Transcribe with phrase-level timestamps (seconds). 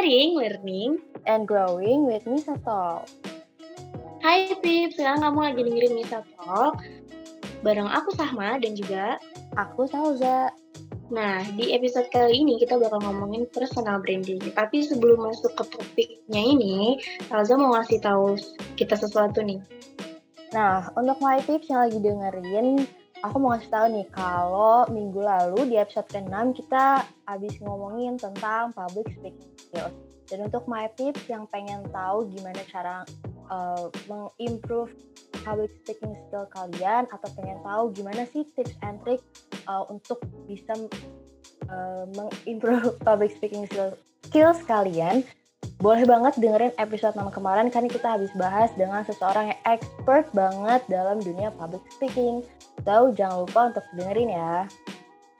[0.00, 0.96] sharing, learning,
[1.28, 3.04] and growing with Misa Talk.
[4.24, 6.80] Hai Pip, sekarang kamu lagi dengerin Misa Talk
[7.60, 9.20] bareng aku Sahma dan juga
[9.60, 10.56] aku Salza.
[11.12, 14.40] Nah, di episode kali ini kita bakal ngomongin personal branding.
[14.40, 16.96] Tapi sebelum masuk ke topiknya ini,
[17.28, 18.40] Salza mau ngasih tahu
[18.80, 19.60] kita sesuatu nih.
[20.56, 22.88] Nah, untuk my tips yang lagi dengerin,
[23.20, 28.74] aku mau ngasih tahu nih kalau minggu lalu di episode ke-6 kita habis ngomongin tentang
[28.74, 29.94] public speaking skills.
[30.26, 33.02] Dan untuk my tips yang pengen tahu gimana cara
[33.50, 34.94] uh, mengimprove
[35.42, 39.22] public speaking skill kalian atau pengen tahu gimana sih tips and trick
[39.66, 40.74] uh, untuk bisa
[41.66, 43.94] uh, mengimprove public speaking skill,
[44.26, 45.26] skills kalian,
[45.80, 50.84] boleh banget dengerin episode nama kemarin karena kita habis bahas dengan seseorang yang expert banget
[50.92, 52.44] dalam dunia public speaking.
[52.84, 54.68] Tahu jangan lupa untuk dengerin ya.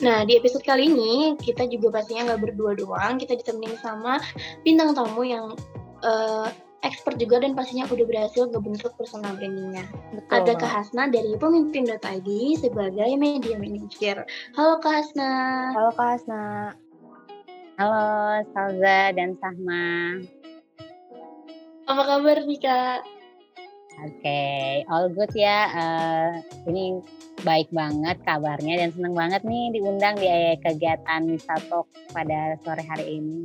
[0.00, 4.16] Nah, di episode kali ini kita juga pastinya nggak berdua doang, kita ditemenin sama
[4.64, 5.52] bintang tamu yang
[6.00, 6.48] uh,
[6.80, 9.84] expert juga dan pastinya udah berhasil ngebentuk personal brandingnya.
[10.32, 14.24] Ada Kak Hasna dari pemimpin.id sebagai media manager.
[14.56, 15.32] Halo Kak Hasna.
[15.76, 16.44] Halo Kak Hasna.
[17.76, 18.04] Halo
[18.56, 20.20] Salza dan Sahma.
[21.88, 23.19] Apa kabar nih Kak?
[24.00, 25.68] Oke, okay, all good ya.
[25.76, 26.28] Uh,
[26.72, 27.04] ini
[27.44, 33.44] baik banget kabarnya dan senang banget nih diundang di kegiatan Misatok pada sore hari ini.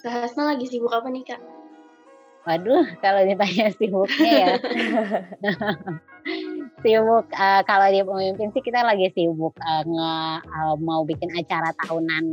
[0.00, 1.40] Kak Hasna lagi sibuk apa nih Kak?
[2.48, 4.54] Waduh, kalau ditanya sibuknya ya.
[6.82, 11.70] sibuk uh, kalau di pemimpin sih kita lagi sibuk uh, nge, uh, mau bikin acara
[11.78, 12.24] tahunan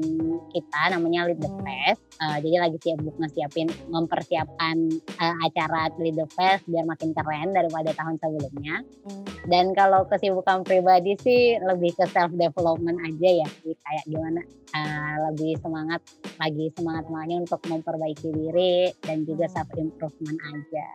[0.49, 1.61] kita namanya Lead the hmm.
[1.61, 2.01] Fest.
[2.19, 4.75] Uh, jadi lagi sibuk ngesiapin mempersiapkan
[5.21, 8.81] uh, acara Lead the Fest biar makin keren daripada tahun sebelumnya.
[9.05, 9.23] Hmm.
[9.45, 13.49] Dan kalau kesibukan pribadi sih lebih ke self development aja ya.
[13.61, 14.41] Jadi kayak gimana
[14.73, 16.01] uh, lebih semangat
[16.41, 19.53] lagi semangat semangatnya untuk memperbaiki diri dan juga hmm.
[19.53, 20.87] self improvement aja.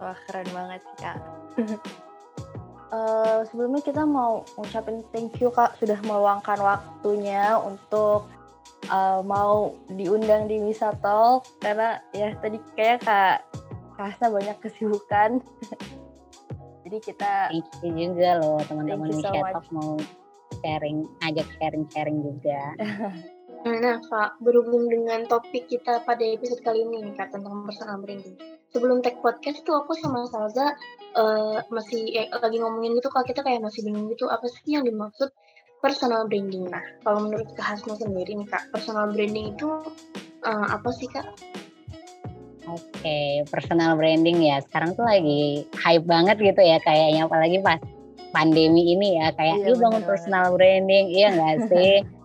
[0.00, 1.18] Wah keren banget sih kak.
[2.92, 8.28] uh, sebelumnya kita mau ngucapin thank you kak sudah meluangkan waktunya untuk
[8.92, 13.36] uh, mau diundang di Misa Talk karena ya tadi kayak kak
[13.92, 15.38] Kasa banyak kesibukan.
[16.82, 19.94] Jadi kita thank you juga loh teman-teman Misa so Talk mau
[20.64, 22.60] sharing, ajak sharing-sharing juga.
[23.62, 28.34] Nah, Kak, berhubung dengan topik kita pada episode kali ini, Kak, tentang personal branding.
[28.72, 30.72] Sebelum tag podcast tuh aku sama Salza
[31.12, 34.88] uh, masih eh, lagi ngomongin gitu kalau kita kayak masih bingung gitu apa sih yang
[34.88, 35.28] dimaksud
[35.84, 36.72] personal branding.
[36.72, 39.68] Nah, kalau menurut Kak Hasna sendiri nih Kak, personal branding itu
[40.48, 41.26] uh, apa sih Kak?
[42.70, 44.64] Oke, okay, personal branding ya.
[44.64, 47.76] Sekarang tuh lagi hype banget gitu ya kayaknya apalagi pas
[48.32, 51.94] pandemi ini ya kayak iya, bangun personal branding, iya nggak sih?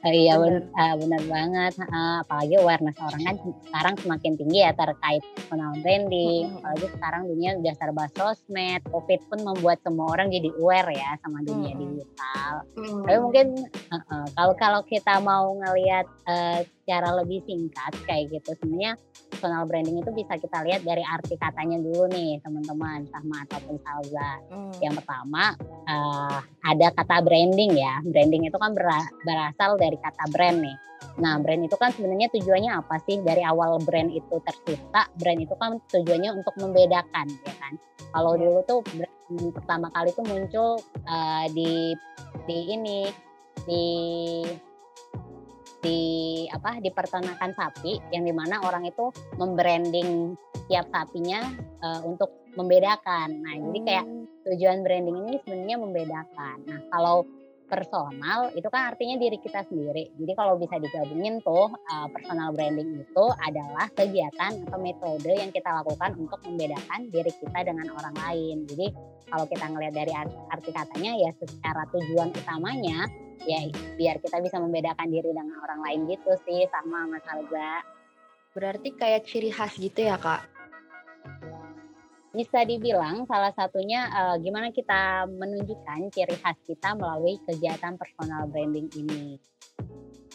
[0.00, 1.72] Uh, iya benar uh, benar banget.
[1.84, 3.36] Uh, apalagi awareness orang kan
[3.68, 6.44] sekarang semakin tinggi ya terkait personal branding.
[6.48, 6.56] Hmm.
[6.64, 8.80] Apalagi sekarang dunia udah serba sosmed.
[8.88, 11.80] Covid pun membuat semua orang jadi aware ya sama dunia hmm.
[11.84, 12.52] digital.
[12.80, 13.02] Hmm.
[13.04, 13.46] Tapi mungkin
[13.92, 18.98] uh, uh, kalau kalau kita mau ngelihat uh, secara lebih singkat kayak gitu sebenarnya
[19.30, 24.30] personal branding itu bisa kita lihat dari arti katanya dulu nih teman-teman sama ataupun salza.
[24.50, 24.74] Hmm.
[24.82, 25.54] Yang pertama
[25.86, 28.02] uh, ada kata branding ya.
[28.02, 28.74] Branding itu kan
[29.22, 30.76] berasal dari kata brand nih.
[31.22, 33.22] Nah, brand itu kan sebenarnya tujuannya apa sih?
[33.22, 37.78] Dari awal brand itu tercipta, brand itu kan tujuannya untuk membedakan, ya kan?
[38.10, 38.42] Kalau iya.
[38.42, 41.94] dulu tuh brand pertama kali tuh muncul uh, di
[42.50, 43.06] di ini
[43.62, 43.86] di
[45.80, 46.00] di
[46.52, 49.08] apa di peternakan sapi yang di mana orang itu
[49.40, 50.36] membranding
[50.68, 51.40] tiap sapinya
[51.80, 53.40] uh, untuk membedakan.
[53.40, 53.64] Nah, hmm.
[53.70, 54.06] jadi kayak
[54.50, 56.56] tujuan branding ini sebenarnya membedakan.
[56.66, 57.24] Nah, kalau
[57.70, 60.10] personal itu kan artinya diri kita sendiri.
[60.18, 65.70] Jadi kalau bisa digabungin tuh uh, personal branding itu adalah kegiatan atau metode yang kita
[65.70, 68.66] lakukan untuk membedakan diri kita dengan orang lain.
[68.66, 68.90] Jadi
[69.30, 70.12] kalau kita ngelihat dari
[70.50, 73.06] arti katanya ya secara tujuan utamanya
[73.48, 73.60] ya
[73.96, 77.84] biar kita bisa membedakan diri dengan orang lain gitu sih sama Mas Alza.
[78.52, 80.60] Berarti kayak ciri khas gitu ya kak?
[82.30, 88.86] bisa dibilang salah satunya uh, gimana kita menunjukkan ciri khas kita melalui kegiatan personal branding
[88.94, 89.42] ini.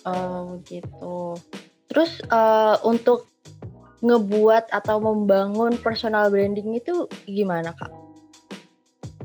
[0.04, 1.40] Oh gitu.
[1.88, 3.32] Terus uh, untuk
[4.04, 8.05] ngebuat atau membangun personal branding itu gimana kak?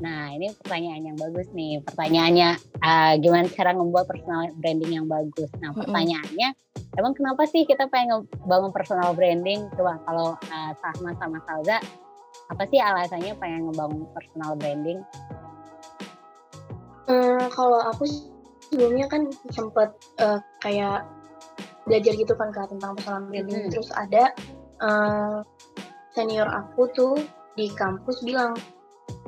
[0.01, 1.85] Nah ini pertanyaan yang bagus nih.
[1.85, 2.49] Pertanyaannya
[2.81, 5.53] uh, gimana cara membuat personal branding yang bagus?
[5.61, 6.49] Nah pertanyaannya
[6.97, 9.69] emang kenapa sih kita pengen bangun personal branding?
[9.77, 11.79] Coba kalau uh, Sahma sama Salza
[12.51, 14.99] apa sih alasannya pengen ngebangun personal branding?
[17.07, 18.07] Hmm, kalau aku
[18.71, 21.07] sebelumnya kan sempat uh, kayak
[21.85, 23.69] belajar gitu kan kak tentang personal branding.
[23.69, 23.71] Hmm.
[23.71, 24.33] Terus ada
[24.81, 25.45] uh,
[26.15, 27.15] senior aku tuh
[27.59, 28.55] di kampus bilang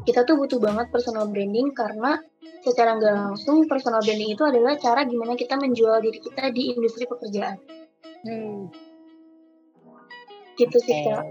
[0.03, 2.19] kita tuh butuh banget personal branding karena
[2.63, 7.07] secara nggak langsung personal branding itu adalah cara gimana kita menjual diri kita di industri
[7.07, 7.59] pekerjaan.
[8.23, 8.71] Hmm.
[10.59, 10.87] Gitu okay.
[10.87, 11.25] sih kak.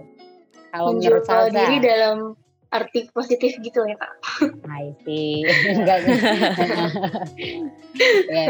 [0.71, 2.35] Kalau menjual diri dalam
[2.71, 4.13] arti positif gitu ya kak.
[4.71, 5.43] I see.
[5.75, 6.07] Enggak.
[8.31, 8.43] ya,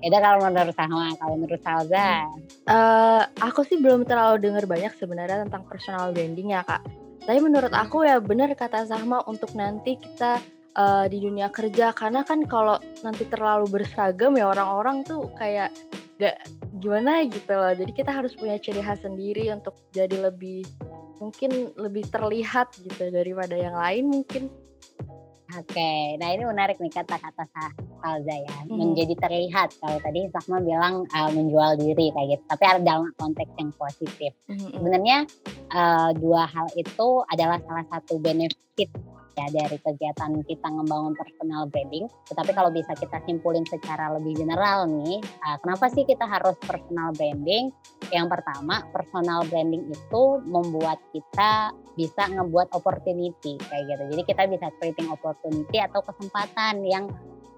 [0.00, 2.24] itu kalau menurut Salma, kalau menurut Salza?
[2.64, 6.80] Uh, aku sih belum terlalu dengar banyak sebenarnya tentang personal branding ya kak.
[7.26, 10.38] Tapi menurut aku ya benar kata Zahma untuk nanti kita
[10.78, 15.74] uh, di dunia kerja karena kan kalau nanti terlalu berseragam ya orang-orang tuh kayak
[16.22, 16.38] gak
[16.78, 17.74] gimana gitu loh.
[17.74, 20.62] Jadi kita harus punya ciri khas sendiri untuk jadi lebih
[21.18, 24.46] mungkin lebih terlihat gitu daripada yang lain mungkin.
[25.54, 27.46] Oke, nah ini menarik nih kata-kata
[28.02, 28.76] Salza ya, hmm.
[28.76, 29.78] menjadi terlihat.
[29.78, 34.34] Kalau tadi Sahma bilang uh, menjual diri kayak gitu, tapi ada dalam konteks yang positif.
[34.50, 34.74] Hmm.
[34.74, 35.18] Sebenarnya
[35.72, 38.90] uh, dua hal itu adalah salah satu benefit
[39.36, 42.08] ya dari kegiatan kita membangun personal branding.
[42.32, 47.12] Tetapi kalau bisa kita simpulin secara lebih general nih, uh, kenapa sih kita harus personal
[47.12, 47.68] branding?
[48.08, 54.02] Yang pertama, personal branding itu membuat kita bisa ngebuat opportunity kayak gitu.
[54.16, 57.04] Jadi kita bisa creating opportunity atau kesempatan yang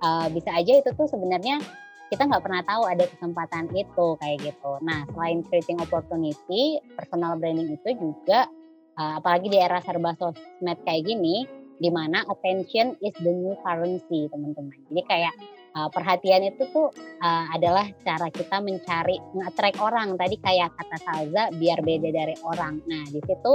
[0.02, 1.62] uh, bisa aja itu tuh sebenarnya
[2.08, 4.72] kita nggak pernah tahu ada kesempatan itu kayak gitu.
[4.80, 8.48] Nah, selain creating opportunity, personal branding itu juga
[8.96, 11.44] uh, apalagi di era serba sosmed kayak gini,
[11.78, 14.74] di mana attention is the new currency teman-teman.
[14.90, 15.34] Jadi kayak
[15.78, 16.90] uh, perhatian itu tuh
[17.22, 20.18] uh, adalah cara kita mencari nge-attract orang.
[20.18, 22.82] Tadi kayak kata Salza biar beda dari orang.
[22.90, 23.52] Nah di situ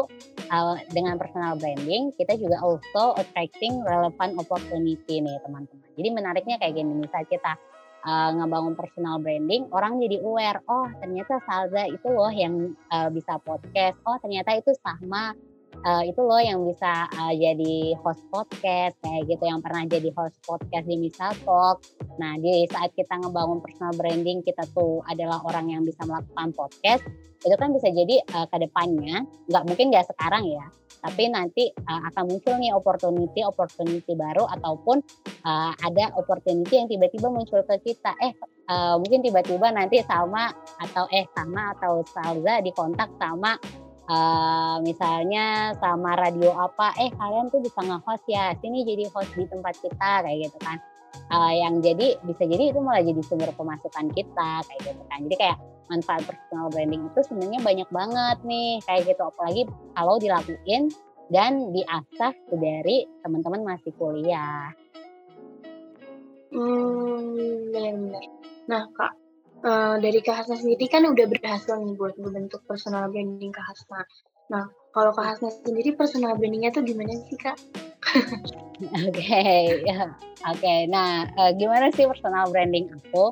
[0.48, 5.90] uh, dengan personal branding kita juga also attracting relevant opportunity nih teman-teman.
[5.94, 7.60] Jadi menariknya kayak gini misal kita
[8.06, 13.40] uh, ngebangun personal branding, orang jadi aware, oh ternyata Salza itu loh yang uh, bisa
[13.42, 15.34] podcast, oh ternyata itu sama
[15.82, 20.38] uh, itu loh yang bisa uh, jadi host podcast kayak gitu yang pernah jadi host
[20.46, 21.82] podcast di Misal Talk.
[22.22, 27.04] Nah di saat kita ngebangun personal branding kita tuh adalah orang yang bisa melakukan podcast
[27.44, 30.64] itu kan bisa jadi uh, ke depannya nggak mungkin nggak sekarang ya
[31.04, 35.04] tapi nanti uh, akan muncul nih opportunity opportunity baru ataupun
[35.44, 38.16] uh, ada opportunity yang tiba-tiba muncul ke kita.
[38.24, 38.32] Eh
[38.72, 40.48] uh, mungkin tiba-tiba nanti sama
[40.80, 43.60] atau eh sama atau Salza dikontak sama
[44.08, 49.44] uh, misalnya sama radio apa eh kalian tuh bisa nge-host ya sini jadi host di
[49.52, 50.80] tempat kita kayak gitu kan.
[51.30, 55.20] Uh, yang jadi bisa jadi itu malah jadi sumber pemasukan kita kayak gitu kan.
[55.28, 55.58] Jadi kayak
[55.94, 59.62] manfaat personal branding itu sebenarnya banyak banget nih kayak gitu apalagi
[59.94, 60.90] kalau dilakuin
[61.30, 64.74] dan diasah dari teman-teman masih kuliah.
[66.54, 67.74] Hmm,
[68.69, 69.12] Nah, Kak,
[69.66, 74.06] uh, dari Kak Hasna sendiri kan udah berhasil nih buat membentuk personal branding Kak Hasna.
[74.54, 77.57] Nah, kalau Kak Hasna sendiri personal brandingnya tuh gimana sih Kak?
[78.84, 79.80] Oke, okay.
[79.88, 80.12] Ya,
[80.44, 80.60] oke.
[80.60, 80.92] Okay.
[80.92, 83.31] Nah, uh, gimana sih personal branding aku?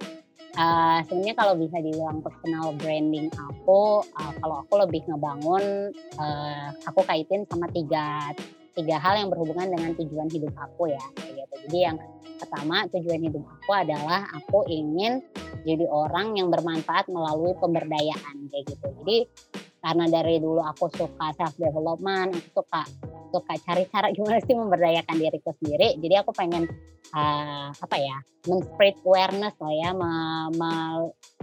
[0.52, 7.08] Uh, sebenarnya kalau bisa dibilang personal branding aku, uh, kalau aku lebih ngebangun, uh, aku
[7.08, 8.36] kaitin sama tiga
[8.76, 11.56] tiga hal yang berhubungan dengan tujuan hidup aku ya, gitu.
[11.68, 11.98] Jadi yang
[12.42, 15.22] pertama tujuan hidup aku adalah aku ingin
[15.62, 19.18] jadi orang yang bermanfaat melalui pemberdayaan kayak gitu jadi
[19.82, 22.82] karena dari dulu aku suka self development aku suka
[23.32, 25.98] suka cari cara gimana sih memberdayakan diriku sendiri.
[25.98, 26.68] Jadi aku pengen
[27.16, 30.12] uh, apa ya men-spread awareness lah ya me,
[30.60, 30.72] me,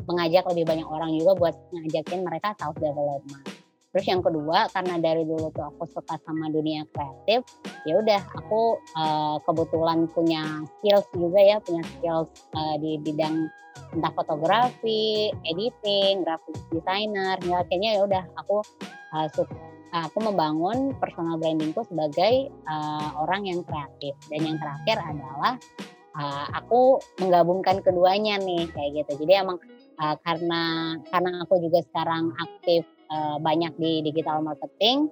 [0.07, 5.25] mengajak lebih banyak orang juga buat ngajakin mereka self development Terus yang kedua karena dari
[5.25, 7.41] dulu tuh aku suka sama dunia kreatif,
[7.89, 10.45] ya udah aku uh, kebetulan punya
[10.79, 13.49] skills juga ya, punya skills uh, di bidang
[13.97, 18.61] entah fotografi, editing, graphic designer, ya akhirnya ya udah aku
[19.17, 19.27] uh,
[19.93, 25.55] aku membangun personal brandingku sebagai uh, orang yang kreatif dan yang terakhir adalah
[26.17, 29.59] uh, aku menggabungkan keduanya nih kayak gitu jadi emang
[29.99, 35.11] uh, karena karena aku juga sekarang aktif uh, banyak di digital marketing.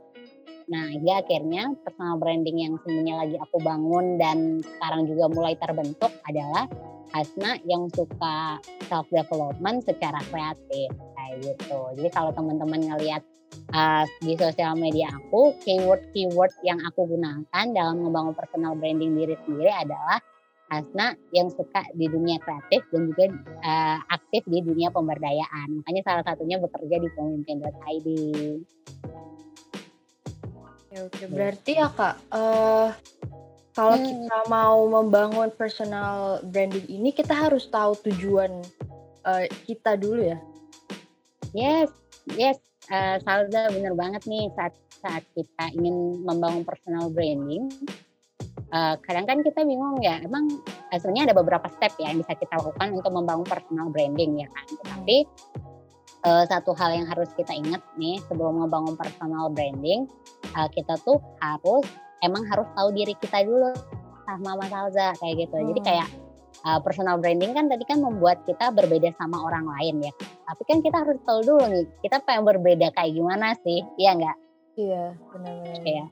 [0.66, 6.11] Nah, hingga akhirnya personal branding yang sebenarnya lagi aku bangun dan sekarang juga mulai terbentuk
[6.26, 6.66] adalah
[7.15, 11.81] Hasna yang suka self development secara kreatif kayak gitu.
[11.99, 13.23] Jadi kalau teman-teman ngelihat
[13.75, 19.73] uh, di sosial media aku, keyword-keyword yang aku gunakan dalam membangun personal branding diri sendiri
[19.73, 20.19] adalah
[20.67, 23.31] Hasna yang suka di dunia kreatif dan juga
[23.63, 25.79] uh, aktif di dunia pemberdayaan.
[25.83, 28.09] Makanya salah satunya bekerja di pemimpin.id.
[30.91, 31.23] Oke, oke.
[31.31, 32.91] Berarti ya kak, uh,
[33.76, 34.09] kalau hmm.
[34.09, 38.64] kita mau membangun personal branding ini, kita harus tahu tujuan
[39.28, 40.40] uh, kita dulu ya.
[41.52, 41.92] Yes,
[42.40, 42.56] yes,
[42.88, 47.68] uh, Salza bener banget nih saat saat kita ingin membangun personal branding.
[48.73, 50.49] Uh, kadang kan kita bingung ya, emang
[50.90, 54.66] sebenarnya ada beberapa step ya yang bisa kita lakukan untuk membangun personal branding ya kan.
[54.88, 55.28] Tapi
[56.25, 60.09] uh, satu hal yang harus kita ingat nih sebelum membangun personal branding,
[60.56, 61.85] uh, kita tuh harus
[62.25, 63.73] emang harus tahu diri kita dulu
[64.26, 65.56] sama Mas Salza kayak gitu.
[65.56, 65.66] Hmm.
[65.73, 66.08] Jadi kayak
[66.66, 70.12] uh, personal branding kan tadi kan membuat kita berbeda sama orang lain ya.
[70.46, 74.37] Tapi kan kita harus tahu dulu nih, kita pengen berbeda kayak gimana sih, iya nggak?
[74.76, 75.82] Iya, benar-benar.
[75.82, 76.04] Iya.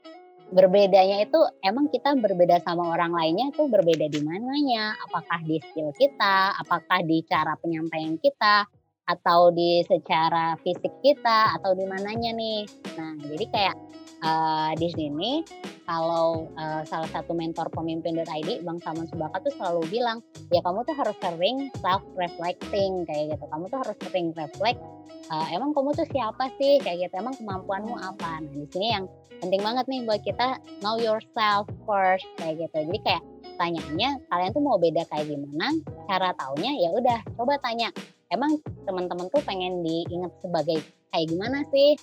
[0.55, 4.93] Berbedanya itu emang kita berbeda sama orang lainnya itu berbeda di mananya?
[5.09, 8.69] Apakah di skill kita, apakah di cara penyampaian kita,
[9.05, 12.65] atau di secara fisik kita, atau di mananya nih?
[12.97, 13.77] Nah, jadi kayak
[14.25, 15.45] uh, di sini
[15.85, 20.97] kalau uh, salah satu mentor pemimpin.id Bang Saman Subaka tuh selalu bilang ya kamu tuh
[20.97, 23.45] harus sering self reflecting kayak gitu.
[23.53, 24.81] Kamu tuh harus sering reflect
[25.29, 26.81] uh, emang kamu tuh siapa sih?
[26.81, 27.15] Kayak gitu.
[27.21, 28.41] Emang kemampuanmu apa?
[28.43, 29.05] Nah di sini yang
[29.41, 32.77] penting banget nih buat kita know yourself first kayak gitu.
[32.89, 33.23] Jadi kayak
[33.61, 35.69] tanyanya kalian tuh mau beda kayak gimana?
[36.11, 37.93] Cara taunya ya udah coba tanya.
[38.33, 38.57] Emang
[38.89, 40.83] teman-teman tuh pengen diingat sebagai
[41.15, 41.95] kayak gimana sih?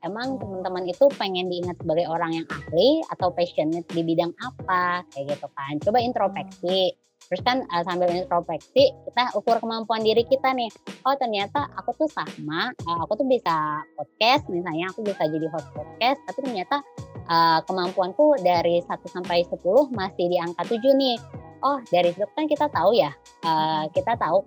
[0.00, 5.02] Emang teman-teman itu pengen diingat sebagai orang yang ahli atau passionate di bidang apa?
[5.12, 5.74] Kayak gitu kan.
[5.82, 6.94] Coba introspeksi.
[7.28, 10.72] Terus kan uh, sambil introspeksi kita ukur kemampuan diri kita nih.
[11.04, 15.68] Oh ternyata aku tuh sama uh, aku tuh bisa podcast misalnya aku bisa jadi host
[15.70, 16.82] podcast tapi ternyata
[17.28, 19.62] uh, kemampuanku dari 1 sampai 10
[19.94, 21.16] masih di angka 7 nih.
[21.60, 23.12] Oh dari situ kan kita tahu ya
[23.46, 24.42] uh, kita tahu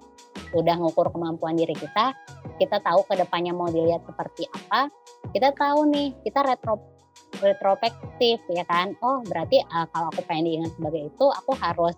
[0.53, 2.13] udah ngukur kemampuan diri kita
[2.61, 4.87] kita tahu ke depannya mau dilihat seperti apa
[5.33, 6.93] kita tahu nih kita retro
[7.41, 8.93] retrospektif ya kan?
[9.01, 11.95] Oh berarti uh, kalau aku pengen diingat sebagai itu aku harus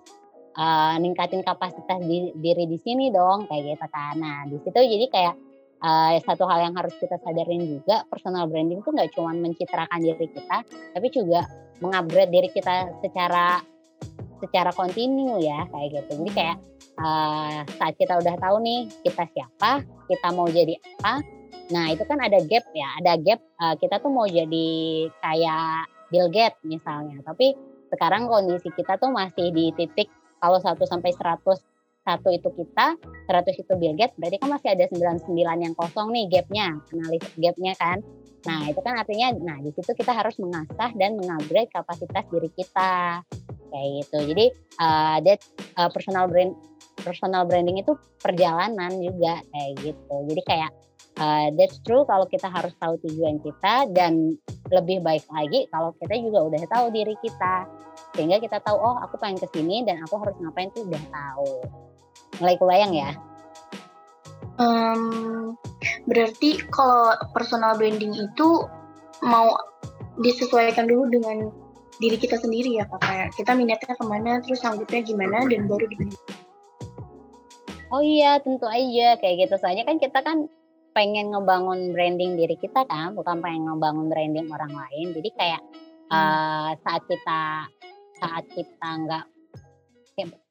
[0.56, 4.16] uh, ningkatin kapasitas di, diri di sini dong kayak gitu kan.
[4.18, 5.36] Nah di situ jadi kayak
[5.84, 10.28] uh, satu hal yang harus kita sadarin juga personal branding tuh nggak cuma mencitrakan diri
[10.32, 10.58] kita
[10.96, 11.46] tapi juga
[11.84, 13.60] mengupgrade diri kita secara
[14.40, 16.12] secara kontinu ya kayak gitu.
[16.24, 16.58] Jadi kayak
[17.00, 21.24] uh, saat kita udah tahu nih kita siapa, kita mau jadi apa.
[21.74, 24.70] Nah itu kan ada gap ya, ada gap uh, kita tuh mau jadi
[25.20, 27.20] kayak Bill Gates misalnya.
[27.26, 27.56] Tapi
[27.90, 30.10] sekarang kondisi kita tuh masih di titik
[30.40, 31.42] kalau 1 sampai 100
[32.06, 35.26] satu itu kita, 100 itu Bill Gates, berarti kan masih ada 99
[35.58, 37.98] yang kosong nih gapnya, analis gapnya kan.
[38.46, 43.26] Nah itu kan artinya, nah di situ kita harus mengasah dan mengupgrade kapasitas diri kita
[43.74, 44.18] kayak gitu.
[44.22, 44.46] Jadi
[44.78, 45.42] uh, that
[45.82, 46.54] uh, personal brand
[47.04, 50.16] personal branding itu perjalanan juga kayak gitu.
[50.32, 50.72] Jadi kayak
[51.20, 54.40] uh, that's true kalau kita harus tahu tujuan kita dan
[54.74, 57.70] lebih baik lagi kalau kita juga udah tahu diri kita
[58.18, 61.52] sehingga kita tahu oh aku pengen ke sini dan aku harus ngapain tuh udah tahu.
[62.44, 63.12] Mulai kebayang ya?
[64.56, 65.04] Um,
[66.08, 68.50] berarti kalau personal branding itu
[69.20, 69.52] mau
[70.24, 71.52] disesuaikan dulu dengan
[72.00, 75.88] diri kita sendiri ya kak kayak kita minatnya ke mana terus sanggupnya gimana dan baru
[75.88, 76.20] dibentuk
[77.96, 80.52] Oh iya, tentu aja kayak gitu saja kan kita kan
[80.92, 85.16] pengen ngebangun branding diri kita kan, bukan pengen ngebangun branding orang lain.
[85.16, 86.12] Jadi kayak hmm.
[86.12, 87.72] uh, saat kita
[88.20, 89.26] saat kita nggak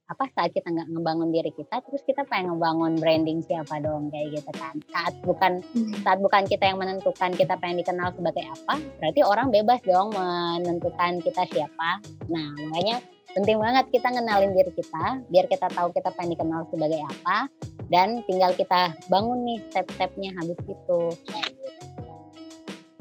[0.05, 4.37] apa saat kita nggak ngebangun diri kita terus kita pengen ngebangun branding siapa dong kayak
[4.37, 5.97] gitu kan saat bukan hmm.
[6.05, 11.25] saat bukan kita yang menentukan kita pengen dikenal sebagai apa berarti orang bebas dong menentukan
[11.25, 13.01] kita siapa nah makanya
[13.35, 17.50] penting banget kita ngenalin diri kita biar kita tahu kita pengen dikenal sebagai apa
[17.93, 21.00] dan tinggal kita bangun nih step-stepnya habis itu.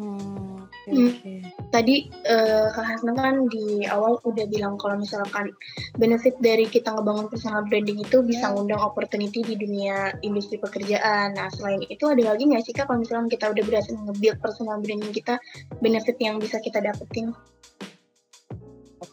[0.04, 1.40] Hmm, okay, hmm.
[1.70, 5.54] Tadi uh, Kak Hasna kan di awal udah bilang kalau misalkan
[5.96, 11.38] benefit dari kita ngebangun personal branding itu bisa ngundang opportunity di dunia industri pekerjaan.
[11.38, 14.82] Nah selain itu ada lagi nggak sih Kak kalau misalkan kita udah berhasil nge-build personal
[14.82, 15.40] branding kita,
[15.80, 17.32] benefit yang bisa kita dapetin?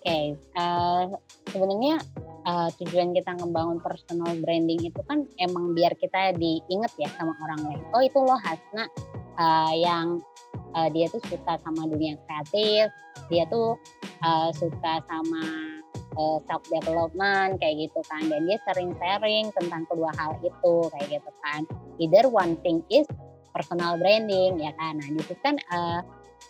[0.00, 0.32] Okay.
[0.56, 1.20] uh, eh,
[1.52, 2.00] sebenarnya
[2.48, 7.60] uh, tujuan kita ngebangun personal branding itu kan emang biar kita diinget ya sama orang
[7.68, 7.80] lain.
[7.92, 8.88] Oh itu loh Hasna
[9.36, 10.24] uh, yang
[10.72, 12.88] uh, dia tuh suka sama dunia kreatif,
[13.28, 13.76] dia tuh
[14.24, 15.44] uh, suka sama
[16.16, 21.20] uh, self development kayak gitu kan, dan dia sering sharing tentang kedua hal itu kayak
[21.20, 21.60] gitu kan.
[22.00, 23.04] Either one thing is
[23.52, 24.96] personal branding ya kan.
[24.96, 26.00] Nah itu kan uh,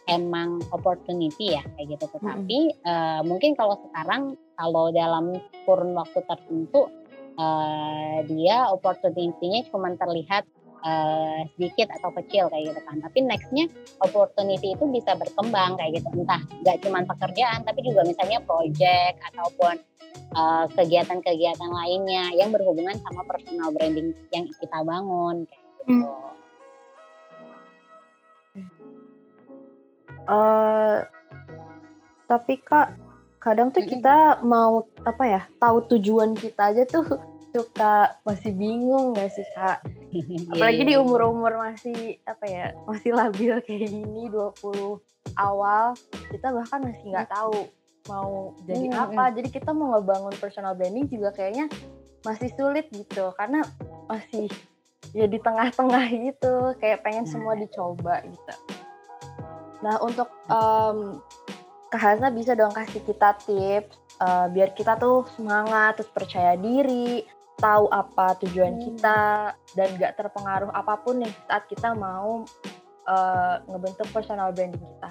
[0.09, 2.89] emang opportunity ya kayak gitu tetapi mm -hmm.
[2.89, 6.91] uh, mungkin kalau sekarang kalau dalam kurun waktu tertentu
[7.39, 10.45] uh, dia opportunity-nya cuma terlihat
[10.85, 13.65] uh, sedikit atau kecil kayak gitu kan tapi nextnya
[14.03, 19.77] opportunity itu bisa berkembang kayak gitu entah nggak cuma pekerjaan tapi juga misalnya project ataupun
[20.79, 26.07] kegiatan-kegiatan uh, lainnya yang berhubungan sama personal branding yang kita bangun kayak gitu.
[26.07, 26.40] Mm.
[30.31, 31.03] Uh,
[32.31, 32.95] tapi kak
[33.43, 37.19] kadang tuh kita mau apa ya tahu tujuan kita aja tuh
[37.55, 39.83] suka masih bingung gak sih kak?
[40.55, 41.03] Apalagi di iya, iya.
[41.03, 45.03] umur-umur masih apa ya masih labil kayak gini 20
[45.35, 45.99] awal
[46.31, 47.69] kita bahkan masih nggak tahu
[48.09, 49.25] mau jadi hmm, apa.
[49.37, 51.69] jadi kita mau ngebangun personal branding juga kayaknya
[52.25, 53.61] masih sulit gitu karena
[54.09, 54.49] masih
[55.13, 58.55] ya di tengah-tengah gitu kayak pengen semua dicoba gitu
[59.81, 61.21] nah untuk um,
[61.91, 67.27] Kak Hasna bisa dong kasih kita tips uh, biar kita tuh semangat terus percaya diri
[67.61, 68.83] tahu apa tujuan hmm.
[68.83, 69.21] kita
[69.77, 72.49] dan gak terpengaruh apa pun nih saat kita mau
[73.05, 75.11] uh, ngebentuk personal branding kita.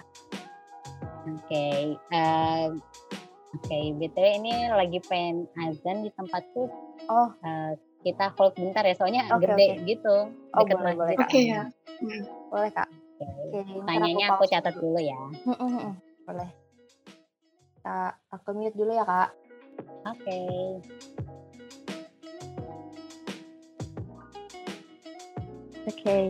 [1.30, 1.82] Oke, okay.
[2.10, 2.74] uh,
[3.54, 3.64] oke.
[3.70, 3.94] Okay.
[3.94, 6.64] btw ini lagi pengen azan di tempatku.
[7.06, 7.72] Oh, uh,
[8.02, 9.86] kita hold bentar ya, soalnya okay, gede okay.
[9.94, 10.16] gitu.
[10.58, 11.16] Oh, boleh, boleh.
[11.22, 11.70] Oke okay, ya.
[12.02, 12.22] Hmm.
[12.50, 12.90] Boleh kak.
[13.20, 13.68] Okay.
[13.68, 15.20] Okay, Tanyanya aku, aku catat dulu ya.
[16.24, 16.50] Boleh.
[17.84, 19.30] Kak, aku mute dulu ya kak.
[20.08, 20.24] Oke.
[20.24, 20.56] Okay.
[25.84, 25.96] Oke.
[26.00, 26.26] Okay.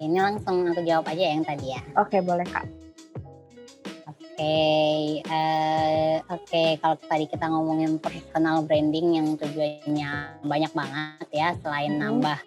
[0.00, 1.84] Ini langsung aku jawab aja yang tadi ya.
[2.00, 2.64] Oke, okay, boleh kak.
[4.08, 6.48] Oke, okay, uh, eh, oke.
[6.48, 6.68] Okay.
[6.80, 12.00] Kalau tadi kita ngomongin personal branding yang tujuannya banyak banget ya, selain hmm.
[12.00, 12.40] nambah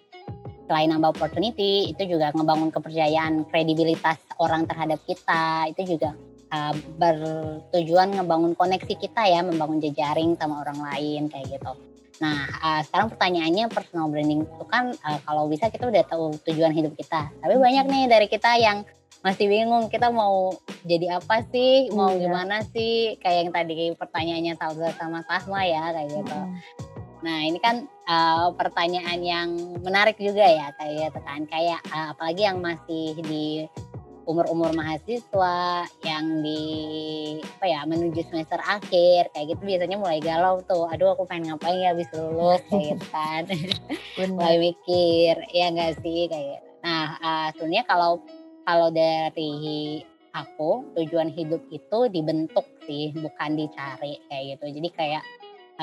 [0.74, 5.70] selain nambah opportunity, itu juga ngebangun kepercayaan, kredibilitas orang terhadap kita.
[5.70, 6.18] Itu juga
[6.50, 11.78] uh, bertujuan ngebangun koneksi kita ya, membangun jejaring sama orang lain kayak gitu.
[12.26, 16.74] Nah, uh, sekarang pertanyaannya personal branding itu kan uh, kalau bisa kita udah tahu tujuan
[16.74, 17.30] hidup kita.
[17.30, 18.82] Tapi banyak nih dari kita yang
[19.22, 20.58] masih bingung kita mau
[20.90, 22.26] jadi apa sih, mau iya.
[22.26, 23.14] gimana sih?
[23.22, 26.34] Kayak yang tadi pertanyaannya Salza sama Sahma ya kayak gitu.
[26.34, 26.58] Hmm.
[27.24, 29.50] Nah, ini kan uh, pertanyaan yang
[29.80, 31.42] menarik juga ya kayak gitu kan.
[31.48, 33.64] Kayak uh, apalagi yang masih di
[34.24, 36.64] umur-umur mahasiswa yang di
[37.44, 41.84] apa ya menuju semester akhir kayak gitu biasanya mulai galau tuh aduh aku pengen ngapain
[41.84, 43.44] ya habis lulus kayak gitu kan
[44.32, 46.68] mulai mikir ya enggak sih kayak gitu.
[46.84, 48.24] nah uh, sebenarnya kalau
[48.64, 50.00] kalau dari
[50.34, 55.24] aku tujuan hidup itu dibentuk sih bukan dicari kayak gitu jadi kayak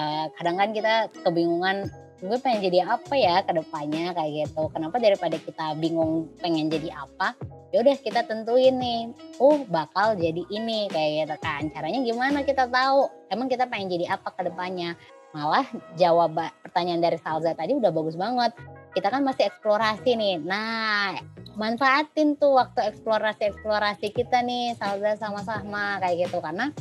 [0.01, 4.69] uh, kadang kan kita kebingungan gue pengen jadi apa ya ke depannya kayak gitu.
[4.73, 7.33] Kenapa daripada kita bingung pengen jadi apa,
[7.73, 9.09] ya udah kita tentuin nih,
[9.41, 11.73] oh bakal jadi ini kayak gitu kan.
[11.73, 13.09] Caranya gimana kita tahu?
[13.33, 15.01] Emang kita pengen jadi apa ke depannya?
[15.33, 15.65] Malah
[15.97, 18.53] jawab pertanyaan dari Salza tadi udah bagus banget.
[18.91, 20.43] Kita kan masih eksplorasi nih.
[20.43, 21.15] Nah,
[21.55, 26.75] manfaatin tuh waktu eksplorasi-eksplorasi kita nih Salza sama Sahma kayak gitu karena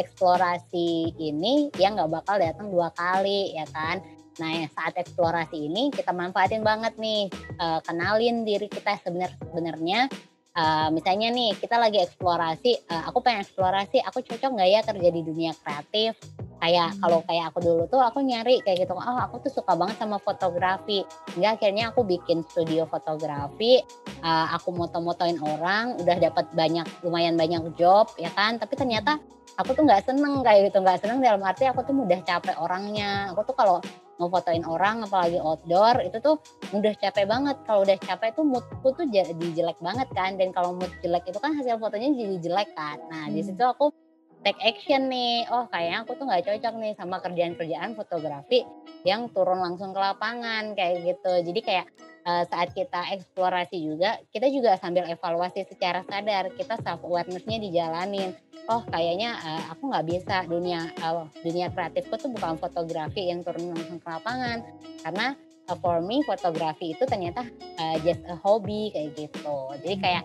[0.00, 4.00] eksplorasi ini ya nggak bakal datang dua kali ya kan
[4.40, 7.28] Nah, saat eksplorasi ini kita manfaatin banget nih,
[7.60, 10.08] uh, kenalin diri kita sebenarnya.
[10.50, 15.08] Uh, misalnya nih kita lagi eksplorasi, uh, aku pengen eksplorasi, aku cocok nggak ya kerja
[15.12, 16.18] di dunia kreatif?
[16.60, 16.98] Kayak hmm.
[17.00, 20.18] kalau kayak aku dulu tuh aku nyari kayak gitu, oh aku tuh suka banget sama
[20.18, 21.06] fotografi.
[21.36, 23.78] Hingga akhirnya aku bikin studio fotografi,
[24.26, 28.58] uh, aku moto-motoin orang, udah dapat banyak lumayan banyak job ya kan.
[28.58, 29.22] Tapi ternyata
[29.60, 33.28] aku tuh nggak seneng kayak gitu, nggak seneng dalam arti aku tuh mudah capek orangnya.
[33.36, 33.78] Aku tuh kalau
[34.16, 36.40] mau fotoin orang apalagi outdoor itu tuh
[36.72, 37.56] udah capek banget.
[37.68, 40.40] Kalau udah capek tuh moodku tuh jadi jelek banget kan.
[40.40, 42.98] Dan kalau mood jelek itu kan hasil fotonya jadi jelek kan.
[43.12, 43.36] Nah hmm.
[43.36, 43.92] di situ aku
[44.40, 45.44] take action nih.
[45.52, 48.64] Oh kayaknya aku tuh nggak cocok nih sama kerjaan-kerjaan fotografi
[49.04, 51.32] yang turun langsung ke lapangan kayak gitu.
[51.52, 51.86] Jadi kayak
[52.26, 58.36] uh, saat kita eksplorasi juga kita juga sambil evaluasi secara sadar kita self awarenessnya dijalanin.
[58.68, 63.74] Oh kayaknya uh, aku nggak bisa dunia uh, dunia kreatifku tuh bukan fotografi yang turun
[63.74, 64.62] langsung ke lapangan.
[65.02, 65.26] Karena
[65.68, 67.46] uh, for me fotografi itu ternyata
[67.80, 69.58] uh, just a hobby kayak gitu.
[69.82, 70.04] Jadi hmm.
[70.04, 70.24] kayak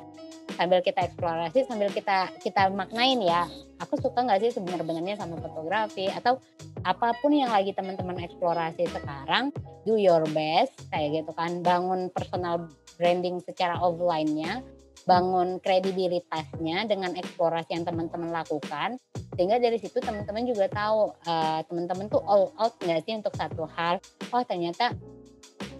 [0.53, 3.49] sambil kita eksplorasi sambil kita kita maknain ya
[3.81, 6.07] aku suka nggak sih sebenarnya sama fotografi?
[6.11, 6.37] Atau
[6.85, 9.49] apa pun yang lagi teman-teman eksplorasi sekarang
[9.89, 11.65] do your best kayak gitu kan.
[11.65, 12.69] Bangun personal
[13.01, 14.61] branding secara offline-nya
[15.05, 18.97] bangun kredibilitasnya dengan eksplorasi yang teman-teman lakukan.
[19.37, 23.69] Sehingga dari situ teman-teman juga tahu uh, teman-teman tuh all out nggak sih untuk satu
[23.73, 24.01] hal?
[24.33, 24.93] Oh ternyata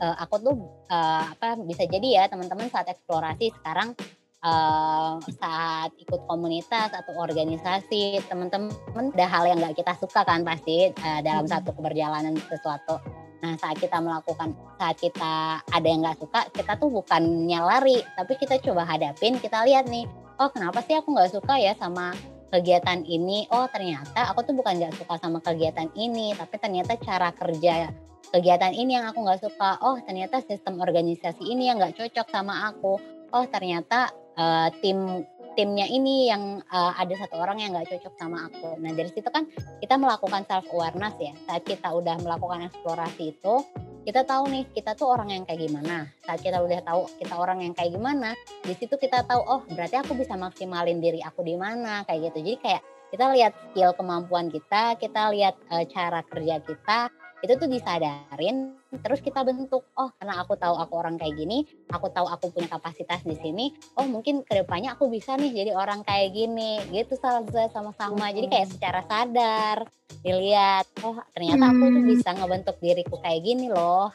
[0.01, 0.55] uh, aku tuh
[0.89, 3.97] uh, apa bisa jadi ya teman-teman saat eksplorasi sekarang
[4.45, 8.69] uh, saat ikut komunitas atau organisasi teman-teman
[9.17, 13.01] ada hal yang nggak kita suka kan pasti uh, dalam satu keberjalanan sesuatu
[13.45, 18.34] Nah saat kita melakukan, saat kita ada yang nggak suka, kita tuh bukannya lari, tapi
[18.41, 20.10] kita coba hadapin, kita lihat nih,
[20.41, 22.10] oh kenapa sih aku nggak suka ya sama
[22.49, 23.45] kegiatan ini?
[23.53, 27.93] Oh ternyata aku tuh bukan nggak suka sama kegiatan ini, tapi ternyata cara kerja
[28.34, 29.77] kegiatan ini yang aku nggak suka.
[29.86, 32.97] Oh ternyata sistem organisasi ini yang nggak cocok sama aku.
[33.29, 35.23] Oh ternyata uh, tim
[35.55, 38.75] timnya ini yang uh, ada satu orang yang nggak cocok sama aku.
[38.83, 39.47] Nah dari situ kan
[39.79, 41.33] kita melakukan self awareness ya.
[41.47, 43.55] Saat kita udah melakukan eksplorasi itu,
[44.03, 46.11] kita tahu nih kita tuh orang yang kayak gimana.
[46.27, 48.35] Saat kita udah tahu kita orang yang kayak gimana,
[48.67, 52.43] di situ kita tahu oh berarti aku bisa maksimalin diri aku di mana kayak gitu.
[52.43, 52.81] Jadi kayak
[53.15, 56.99] kita lihat skill kemampuan kita, kita lihat uh, cara kerja kita,
[57.45, 58.73] itu tuh disadarin
[59.05, 62.71] terus kita bentuk oh karena aku tahu aku orang kayak gini aku tahu aku punya
[62.71, 66.79] kapasitas di sini oh mungkin ke depannya aku bisa nih jadi orang kayak gini.
[66.89, 68.31] Gitu salah sama-sama.
[68.31, 69.77] Jadi kayak secara sadar
[70.21, 72.12] dilihat oh ternyata aku tuh hmm.
[72.15, 74.10] bisa ngebentuk diriku kayak gini loh.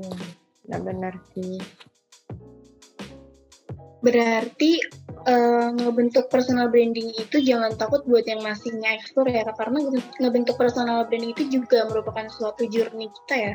[0.00, 0.20] Hmm,
[0.64, 1.60] benar-benar sih
[4.00, 4.80] Berarti
[5.28, 9.78] uh, ngebentuk personal branding itu jangan takut buat yang masih nge-explore ya karena
[10.20, 13.54] ngebentuk personal branding itu juga merupakan suatu journey kita ya.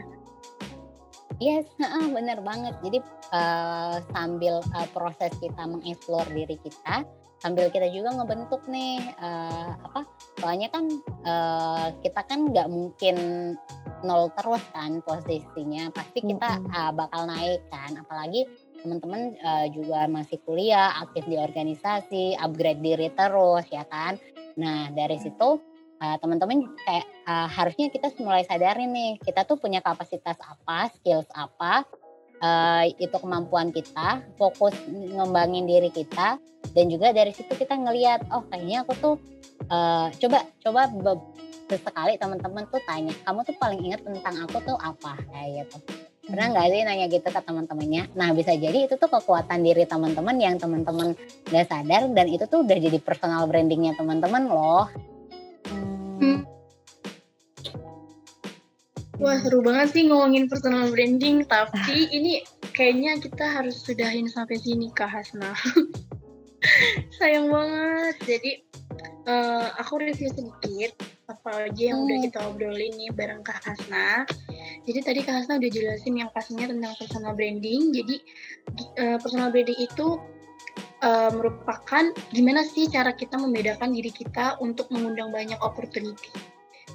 [1.44, 2.80] Yes, uh, bener banget.
[2.80, 3.04] Jadi
[3.36, 7.04] uh, sambil uh, proses kita mengeksplor diri kita,
[7.44, 10.08] sambil kita juga ngebentuk nih uh, apa?
[10.40, 10.88] Soalnya kan
[11.28, 13.18] uh, kita kan nggak mungkin
[14.08, 15.92] nol terus kan posisinya.
[15.92, 18.00] Pasti kita uh, bakal naik kan.
[18.00, 18.48] Apalagi
[18.86, 24.22] teman-teman uh, juga masih kuliah, aktif di organisasi, upgrade diri terus ya kan.
[24.62, 25.58] Nah dari situ
[25.98, 31.26] uh, teman-teman kayak uh, harusnya kita mulai sadarin nih kita tuh punya kapasitas apa, skills
[31.34, 31.82] apa,
[32.46, 36.38] uh, itu kemampuan kita, fokus ngembangin diri kita
[36.74, 39.16] dan juga dari situ kita ngelihat oh kayaknya aku tuh
[39.70, 40.82] uh, coba coba
[41.66, 46.48] sesekali teman-teman tuh tanya kamu tuh paling ingat tentang aku tuh apa kayak gitu Pernah
[46.58, 48.10] nggak sih nanya gitu ke teman-temannya?
[48.18, 51.14] Nah bisa jadi itu tuh kekuatan diri teman-teman yang teman-teman
[51.54, 54.90] nggak sadar dan itu tuh udah jadi personal brandingnya teman-teman loh.
[56.18, 56.42] Hmm.
[59.22, 62.44] Wah seru banget sih ngomongin personal branding, tapi ini
[62.76, 65.56] kayaknya kita harus sudahin sampai sini Kak Hasna.
[67.22, 68.16] Sayang banget.
[68.28, 68.52] Jadi
[69.30, 72.06] uh, aku review sedikit apa aja yang hmm.
[72.06, 74.30] udah kita obrolin nih bareng Kak Hasna.
[74.86, 77.90] Jadi tadi Kak Hasna udah jelasin yang pastinya tentang personal branding.
[77.94, 78.16] Jadi
[79.02, 80.22] uh, personal branding itu
[81.02, 86.30] uh, merupakan gimana sih cara kita membedakan diri kita untuk mengundang banyak opportunity.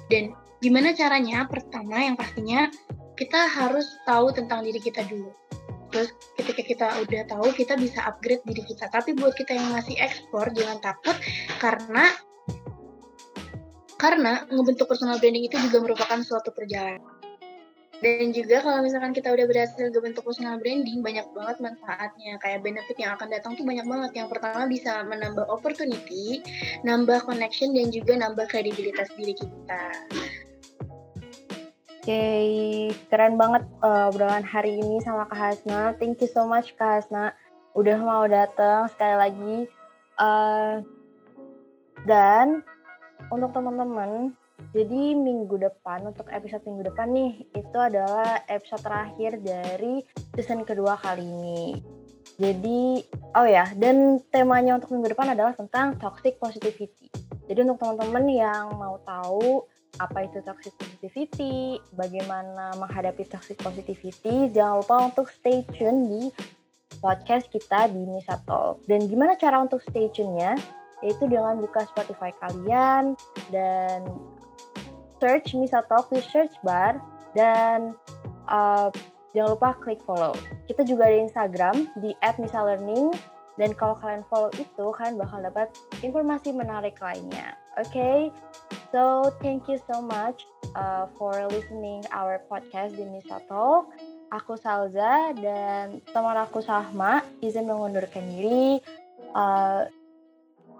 [0.07, 0.31] Dan
[0.63, 1.43] gimana caranya?
[1.47, 2.71] Pertama yang pastinya
[3.19, 5.31] kita harus tahu tentang diri kita dulu.
[5.91, 8.87] Terus ketika kita udah tahu, kita bisa upgrade diri kita.
[8.87, 11.15] Tapi buat kita yang masih ekspor, jangan takut
[11.59, 12.15] karena
[14.01, 17.05] karena ngebentuk personal branding itu juga merupakan suatu perjalanan.
[18.01, 22.33] Dan juga kalau misalkan kita udah berhasil ngebentuk personal branding, banyak banget manfaatnya.
[22.41, 24.11] Kayak benefit yang akan datang tuh banyak banget.
[24.17, 26.41] Yang pertama bisa menambah opportunity,
[26.81, 29.83] nambah connection, dan juga nambah kredibilitas diri kita.
[32.01, 34.09] Oke, okay, keren banget uh,
[34.41, 35.93] hari ini sama Kak Hasna.
[36.01, 37.37] Thank you so much Kak Hasna
[37.77, 39.57] udah mau datang sekali lagi.
[40.17, 40.81] Uh,
[42.09, 42.65] dan
[43.29, 44.33] untuk teman-teman,
[44.69, 50.05] jadi minggu depan untuk episode minggu depan nih itu adalah episode terakhir dari
[50.37, 51.81] season kedua kali ini.
[52.37, 53.01] Jadi
[53.35, 57.09] oh ya dan temanya untuk minggu depan adalah tentang toxic positivity.
[57.49, 59.65] Jadi untuk teman-teman yang mau tahu
[59.99, 66.21] apa itu toxic positivity, bagaimana menghadapi toxic positivity, jangan lupa untuk stay tune di
[67.03, 68.87] podcast kita di Nisa Talk.
[68.87, 70.55] Dan gimana cara untuk stay tune-nya?
[71.01, 73.17] Yaitu dengan buka Spotify kalian
[73.49, 74.05] dan
[75.21, 76.97] search Misa Talk di search bar
[77.37, 77.93] dan
[78.49, 78.89] uh,
[79.37, 80.33] jangan lupa klik follow.
[80.65, 83.13] Kita juga ada Instagram di @misalearning
[83.59, 85.67] dan kalau kalian follow itu kalian bakal dapat
[86.01, 87.53] informasi menarik lainnya.
[87.79, 88.19] Oke, okay?
[88.91, 90.43] so thank you so much
[90.75, 93.91] uh, for listening our podcast di Misa Talk.
[94.31, 98.79] Aku Salza dan teman aku Sahma izin mengundurkan diri.
[99.31, 99.87] Uh,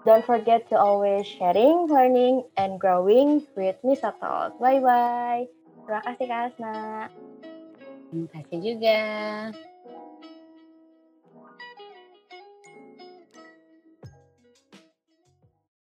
[0.02, 4.58] Don't forget to always sharing, learning, and growing with Misa Talk.
[4.58, 5.46] Bye-bye.
[5.86, 6.78] Terima kasih Kak Asna.
[8.10, 9.00] Terima kasih juga.